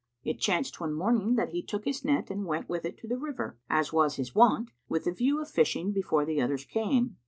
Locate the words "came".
6.65-7.17